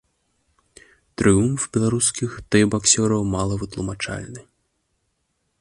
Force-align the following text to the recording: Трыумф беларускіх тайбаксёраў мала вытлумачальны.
Трыумф 1.21 1.61
беларускіх 1.77 2.29
тайбаксёраў 2.55 3.21
мала 3.37 3.53
вытлумачальны. 3.63 4.41